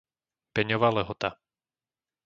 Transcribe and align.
Beňova 0.53 0.89
Lehota 0.97 1.29